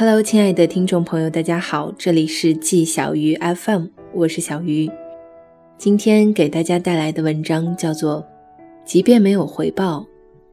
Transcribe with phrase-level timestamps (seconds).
[0.00, 4.88] Hello，亲爱的听众朋友，大家好，这里是季小鱼 FM，我是小鱼。
[5.76, 8.22] 今天给大家带来的文章叫做
[8.84, 10.06] 《即便没有回报，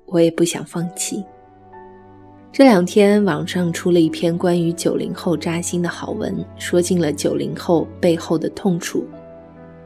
[0.08, 1.18] 我也不想放弃》。
[2.52, 9.06] 这两天网上出了一篇关于九零后扎心的好文，说尽了九零后背后的痛楚。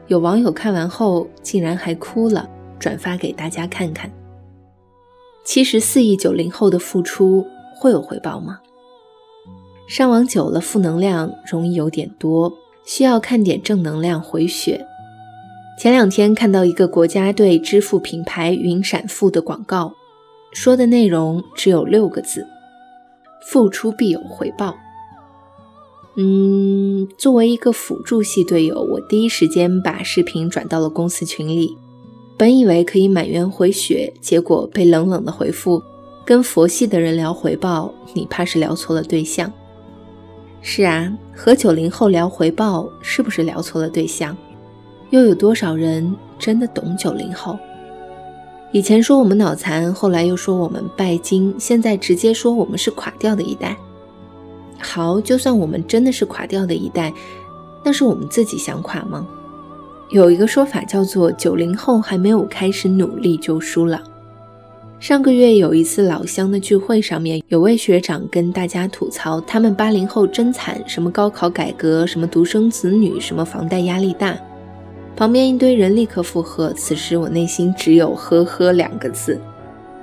[0.06, 2.48] 有网友看完后竟然还哭了，
[2.78, 4.10] 转发给大家看看。
[5.44, 7.46] 七十四亿九零后的付出
[7.78, 8.58] 会有回报吗？
[9.90, 14.86] 上网久了，负能量容易有点多，需要看点正能量回血。
[15.76, 19.92] 前两天看到一个国家队支付品牌云闪付的广告，
[20.52, 22.46] 说的内容只有六个字。
[23.44, 24.76] 付出必有回报。
[26.16, 31.76] 嗯，作为一个辅助系队友，我第一时间把视频转到了公司群里。
[32.38, 35.82] 本以为可以满员回血，结果被冷冷的回复
[36.24, 39.52] ：“跟佛系的人聊回报，你怕是聊错了对象。”
[40.62, 44.36] 是啊，和九零后聊回报，是不是聊错了对象？
[45.08, 47.58] 又有多少人真的懂九零后？
[48.70, 53.76] 以前说我们脑残，后来又说我们拜金，现在直接说我们是垮掉的一代。
[54.78, 57.12] 好，就算我们真的是垮掉的一代，
[57.82, 59.26] 那是我们自己想垮吗？
[60.10, 64.02] 有一个说法叫做九零后还没有开始努力就输了。
[65.00, 74.36] 上个月有一次老乡的聚会，上面有位学长跟大家吐槽，他们八零后真惨，什么高考改革，什么独生子女，什么房贷压力大。
[75.16, 79.40] 旁边一堆人立刻附和，此时我内心只有“呵呵”两个字。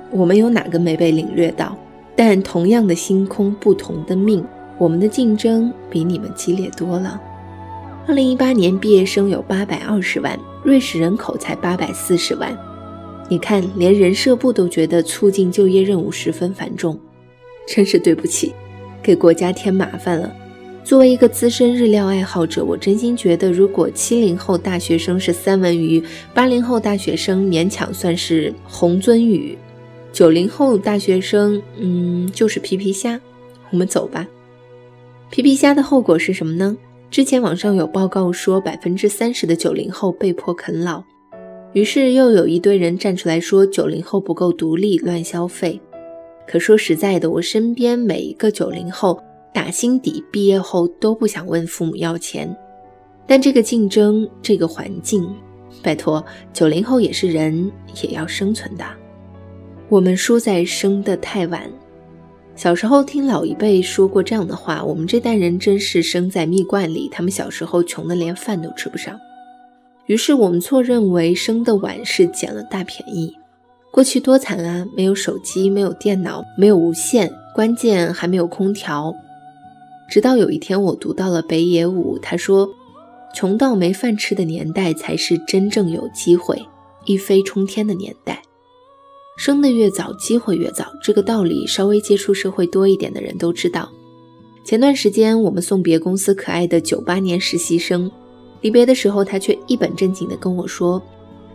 [0.09, 1.77] 我们有哪个没被领略到？
[2.15, 4.43] 但同样的星空，不同的命，
[4.79, 7.21] 我们的竞争比你们激烈多了。
[8.07, 12.57] 二零一八年毕业生有八百二十万，瑞士人口才八百四十万。
[13.29, 16.97] 你看，连人社部都觉得促进就业任务十分繁重，
[17.67, 18.53] 真是对不起，
[19.03, 20.33] 给国家添麻烦了。
[20.83, 26.01] 作为一个资深日料爱好者，我真心觉得，如果七零后大学生是三文鱼，
[26.33, 29.57] 八零后大学生勉强算是红鳟鱼，
[30.13, 33.19] 九零后大学生，嗯，就是皮皮虾。
[33.71, 34.25] 我们走吧。
[35.29, 36.77] 皮皮虾的后果是什么呢？
[37.11, 41.03] 之前网上有报告说，百分之三十的九零后被迫啃老，
[41.77, 45.79] 于是又有一堆人站出来说九零后不够独立，乱消费。
[46.47, 49.21] 可说实在的，我身边每一个九零后。
[49.53, 52.55] 打心底，毕业后都不想问父母要钱，
[53.25, 55.27] 但这个竞争，这个环境，
[55.83, 56.23] 拜托，
[56.53, 57.71] 九零后也是人，
[58.03, 58.83] 也要生存的。
[59.87, 61.63] 我们输在生得太晚。
[62.55, 69.19] 小时候听老一辈说过这样的话，我们这代人真是生在蜜罐里，他们小时候穷得连饭都吃不上。
[70.07, 73.35] 于是我们错认为生的晚是捡了大便宜。
[73.91, 79.13] 过去多惨啊，没有手机，没有电脑，没有无线，关键还没有空调。
[80.09, 82.69] 直到有一天，我读到了北野武，他说
[83.33, 86.65] ：“穷到没饭吃的年代，才是真正有机会
[87.05, 88.41] 一飞冲天的年代。
[89.37, 90.85] 生的越早，机会越早。
[91.03, 93.89] 这个道理，稍微接触社会多一点的人都知道。
[94.63, 98.11] 前段时间，我们送别公司可爱的九八年实习生，
[98.61, 101.01] 离别的时候，他却一本正经地跟我说：‘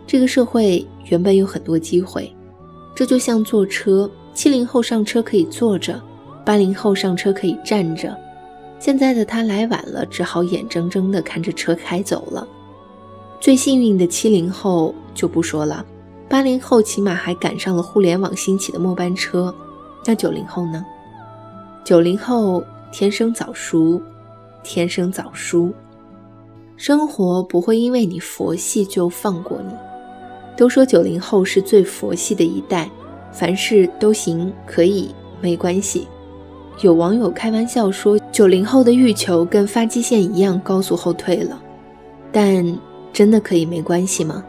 [0.07, 2.33] 这个社会原本有很多机会，
[2.95, 6.01] 这就像坐车，七零后上车可以坐着，
[6.45, 8.15] 八零后上车可以站着。’”
[8.79, 12.45] 现在的他来晚了，只好眼睁睁地看着车开走了。
[13.39, 15.85] 最幸运的七零后就不说了，
[16.27, 19.53] 八零后起码还赶上了互联网兴起的末班车。
[20.05, 20.85] 那九零后呢？
[21.85, 24.01] 九零后天生早熟，
[24.63, 25.71] 天生早熟。
[26.85, 29.73] 生活不会因为你佛系就放过你。
[30.57, 32.89] 都说九零后是最佛系的一代，
[33.31, 36.09] 凡事都行，可以，没关系。
[36.81, 41.57] 有网友开玩笑说，九零后的欲求跟发际线一样高速后退了，
[42.33, 42.77] 但
[43.13, 44.43] 真的可以没关系吗？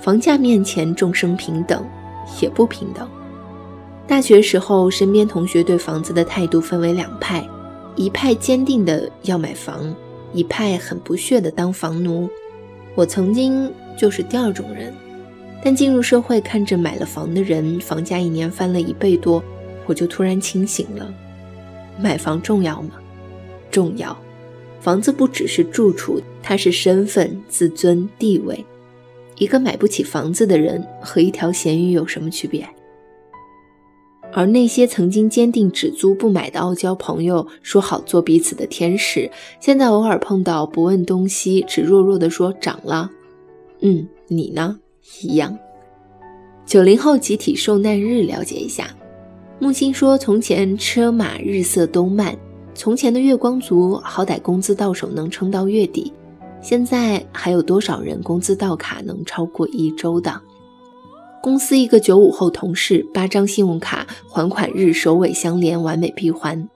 [0.00, 1.84] 房价面前众生平等，
[2.40, 3.06] 也不平等。
[4.06, 7.46] 大学时候，身边同学对房子的态度分为两派，
[7.94, 9.94] 一派坚定的要买房，
[10.32, 12.28] 一派很不屑的当房奴。
[12.94, 14.92] 我曾经就是第二种人，
[15.62, 19.42] 但进入社会，看着买了房的人，房价一年翻了一倍多。
[19.86, 21.12] 我就突然清醒了，
[22.00, 22.90] 买房重要吗？
[23.70, 24.16] 重要。
[24.80, 28.64] 房子不只是住处，它是身份、自尊、地位。
[29.36, 32.66] 一个买不起房子的人和一条咸鱼有什么区别？
[34.32, 39.30] 而那些曾经坚定只租不买的傲娇朋友，说好做彼此的天使，
[39.60, 43.10] 现在偶尔碰到不问东西，只弱弱的说涨了。
[43.80, 44.78] 嗯，你呢？
[45.22, 45.56] 一样。
[46.66, 48.90] 九零后集体受难日，了解一下。
[49.58, 52.36] 木心说：“从前车马日色都慢，
[52.74, 56.12] 从前的月光族好歹工资到手能撑到月底，
[56.60, 60.38] 现在还有多少人工资到卡能超过一周的？
[61.46, 66.68] 公司一个九五后同事，八张信用卡还款日首尾相连，完美闭环。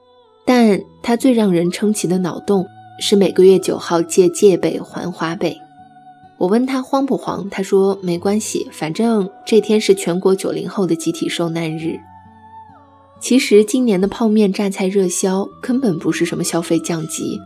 [0.46, 2.64] 但他最让人称奇的脑洞
[3.00, 5.56] 是每个月九号借借呗还花呗。
[6.38, 11.98] 我问他慌不慌，他说没关系，反正这天是全国九零后的集体受难日。
[13.18, 17.40] 其实今年的泡面榨菜热销根本不是什么消费降级，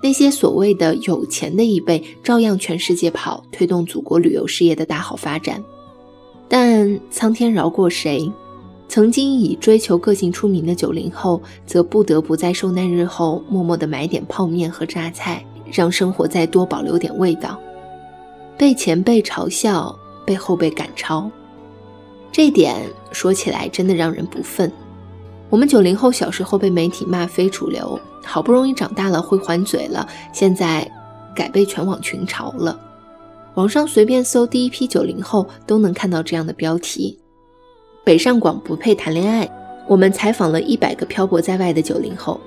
[0.00, 5.64] 那些所谓的有钱的一辈照样全世界跑，推动祖国旅游事业的大好发展。
[6.48, 8.32] 但苍天饶过谁？
[8.88, 17.60] 曾经以追求个性出名的九零后，则不得不在受难日后默默地买点泡面和榨菜，让生活再多保留点味道。
[18.56, 21.30] 被前辈嘲笑，被后辈赶超，
[22.32, 22.76] 这点
[23.12, 24.72] 说起来真的让人不忿。
[25.50, 30.90] 我们九零后小时候被媒体骂非主流，好不容易长大了会还嘴了，现在
[31.34, 32.78] 改被全网群嘲了。
[33.58, 37.18] 网上随便搜第一批九零后，都能看到这样的标题
[38.06, 39.50] ：“北上广不配谈恋爱。”
[39.88, 42.40] 我们采访了一百个漂泊在外的九零后，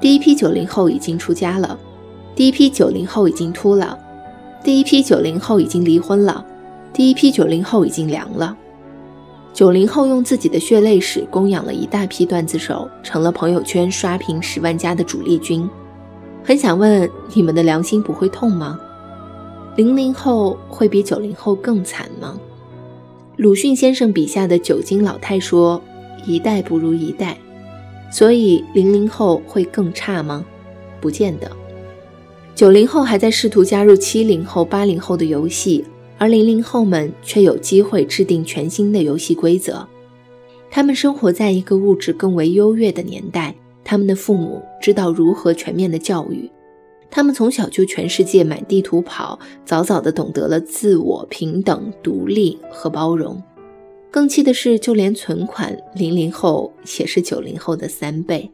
[0.00, 1.78] 第一批九零后已经出家了，
[2.34, 3.96] 第一批九零后已经秃了，
[4.64, 6.44] 第一批九零后已经离婚了，
[6.92, 8.56] 第一批九零后已经凉了。
[9.54, 15.70] 九零后用自己的血泪史供养了一大批段子手，成了朋友圈刷屏十万加的主力军。
[16.42, 18.76] 很想问，你们的良心不会痛吗？
[19.74, 22.38] 零零后会比九零后更惨吗？
[23.36, 25.82] 鲁迅先生笔下的酒精老太说
[26.26, 27.38] ：“一代不如一代。”
[28.12, 30.44] 所以零零后会更差吗？
[31.00, 31.50] 不见得。
[32.54, 35.82] 九零后还在试图加入七零后、八零后的游戏，
[36.18, 39.88] 而零零后们却有机会制定全新的游戏规则。
[40.70, 46.50] 他们生活在一个物质更为优越的年代，他们的父母知道如何全面的教育。
[47.14, 53.40] 他们从小就全世界满地图跑，早早的懂得了自我平等、独立和包容。
[54.10, 58.50] 更气的是，就连存款，零零后也是九零后的三倍。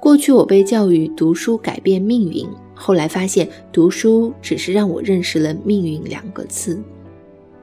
[0.00, 2.44] 过去我被教育读书改变命运，
[2.74, 6.82] 后来发现读书只是让我认识了“命运”两个字。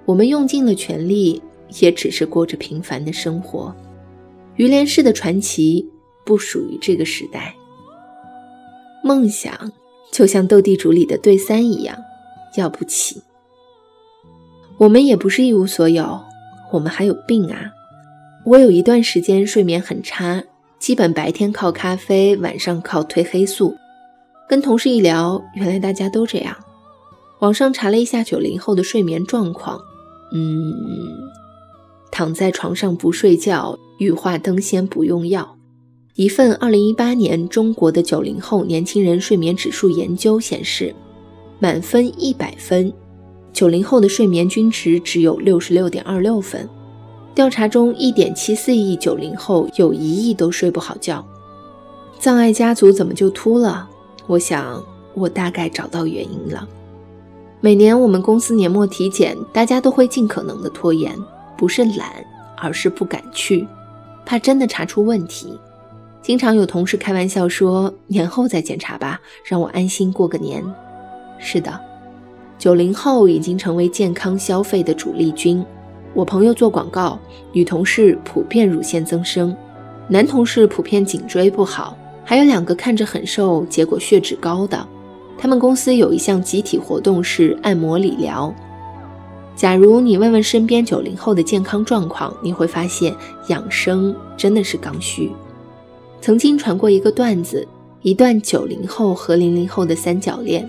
[0.06, 1.42] 我们用尽了全力，
[1.82, 3.76] 也只是过着平凡的生活。
[4.56, 5.86] 于连氏的传奇
[6.26, 7.54] 不属于这个时代。
[9.04, 9.70] 梦想。
[10.12, 11.98] 就像斗地主里的对三一样，
[12.56, 13.22] 要不起。
[14.78, 16.22] 我们也不是一无所有，
[16.72, 17.72] 我们还有病啊！
[18.46, 20.44] 我有一段时间睡眠很差，
[20.80, 23.76] 基本白天靠咖啡，晚上靠褪黑素。
[24.48, 26.56] 跟同事一聊，原来大家都这样。
[27.40, 29.82] 网上查了一下九零后的睡眠状况，
[30.32, 30.74] 嗯，
[32.12, 35.57] 躺在床上不睡觉，羽化登仙不用药。
[36.18, 40.96] 一份二零一八年中国的九零后年轻人睡眠指数研究显示，
[41.60, 42.92] 满分一百分，
[43.54, 46.68] 九零后的睡眠均值只有六十六点二六分。
[47.36, 51.24] 调查中，一点七四亿九零后有一亿都睡不好觉。
[52.18, 53.88] 葬爱家族怎么就秃了？
[54.26, 54.84] 我想，
[55.14, 56.68] 我大概找到原因了。
[57.62, 61.16] 每年我们公司年末体检，大家都会尽可能的拖延，
[61.56, 62.26] 不是懒，
[62.58, 63.68] 而是不敢去，
[64.26, 65.56] 怕真的查出问题。
[66.28, 70.62] 经常有同事开玩笑说：“年后再检查吧，让我安心过个年。”
[71.40, 71.80] 是的，
[72.60, 75.66] 九零后已经成为健康消费的主力军。
[76.14, 77.18] 我朋友做广告，
[77.54, 79.56] 女同事普遍乳腺增生，
[80.10, 84.86] 男同事普遍颈椎不好，还有两个看着很瘦，结果血脂高的。
[85.38, 88.54] 他们公司有一项集体活动是按摩理疗。
[89.56, 93.16] 假如你问问身边九零后的健康状况，你会发现
[93.48, 95.32] 养生真的是刚需。
[96.22, 97.68] 曾经传过一个段子，
[98.02, 100.68] 一段九零后和零零后的三角恋。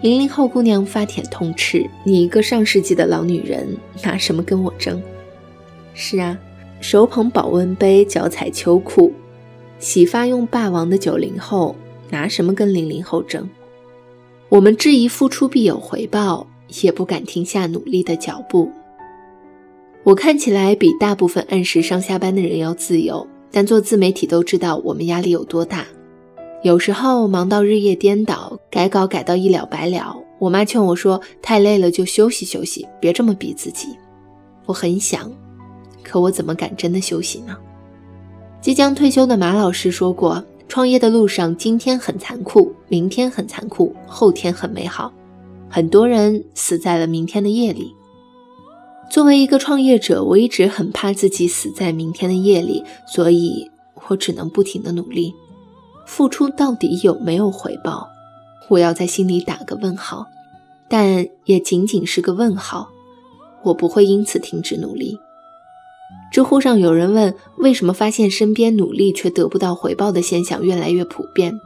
[0.00, 5.02] 零零后姑娘发帖痛斥：“你一个上世纪的老女人，拿什么跟我争？”
[5.92, 6.38] 是啊，
[6.80, 9.12] 手捧保温杯，脚踩秋裤，
[9.80, 11.74] 洗发用霸王的九零后，
[12.10, 13.48] 拿什么跟零零后争？
[14.48, 16.46] 我们质疑付出必有回报，
[16.82, 18.70] 也不敢停下努力的脚步。
[20.04, 23.26] 我看起来比大部分按时上下班的人要自由。
[23.50, 25.86] 但做自媒体都知道我们压力有多大，
[26.62, 30.16] 有时候忙到日夜颠倒，改稿改到一了百了。
[30.38, 33.88] 我妈劝我说：“太累了就休息休息，别这么逼自己。”
[34.66, 35.32] 我很想，
[36.02, 37.56] 可我怎么敢真的休息呢？
[38.60, 45.12] 即将退休的马老师说过：“创业的路上，今天很残酷，明天很残酷，后天很美好。
[45.68, 47.94] 很多人死在了明天的夜里。”
[49.10, 53.70] 作为一个创业者，我一直很怕自己死在明天的夜里，所以
[54.08, 55.34] 我只能不停的努力。
[56.06, 58.08] 付出到底有没有回报？
[58.68, 60.26] 我要在心里打个问号。
[60.90, 62.88] 但也仅仅是个问号。
[63.62, 65.18] 我不会因此停止努力。
[66.32, 71.58] 知乎上有人问：为什么发现身边努力却得不到回报的现象越来越普遍？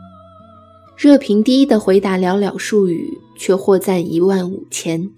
[0.97, 5.11] 热评第一的回答寥寥数语，却获赞一万五千。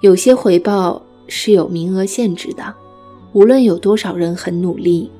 [0.00, 2.74] 有些回报是有名额限制的，
[3.32, 5.10] 无论有多少人很努力，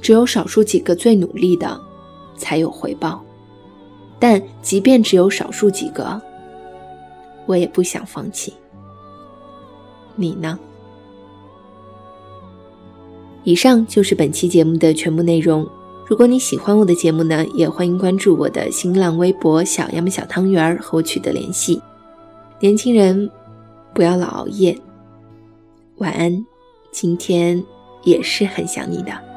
[0.00, 1.80] 只有少数几个最努力的
[2.36, 3.22] 才有回报。
[4.18, 6.20] 但即便只有少数几个，
[7.46, 8.54] 我也不想放弃。
[10.16, 10.58] 你呢？
[13.42, 15.68] 以上就是本期节目的全部内容。
[16.06, 21.80] 如果你喜欢我的节目呢，也欢迎关注我的新浪微博“小杨小汤圆”和我取得联系。
[22.60, 23.30] 年轻人，
[23.92, 24.78] 不要老熬夜。
[25.98, 26.44] 晚安，
[26.90, 27.64] 今天
[28.02, 29.33] 也是很想你的。